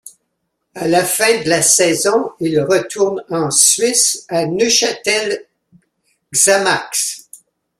À 0.73 0.87
la 0.87 1.05
fin 1.05 1.41
de 1.43 1.47
la 1.49 1.61
saison, 1.61 2.31
il 2.39 2.59
retourne 2.59 3.23
en 3.29 3.51
Suisse, 3.51 4.25
à 4.29 4.47
Neuchâtel 4.47 5.45
Xamax. 6.33 7.29